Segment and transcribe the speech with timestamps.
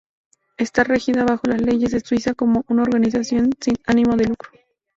[0.57, 4.49] Está regida bajo las leyes de Suiza como una "organización sin ánimo de lucro".